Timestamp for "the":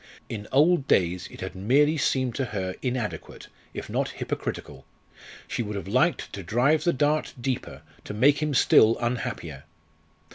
6.85-6.91